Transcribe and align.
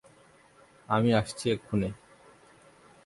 আমি 0.89 1.09
আসছি 1.13 1.45
এক্ষুণি। 1.49 1.89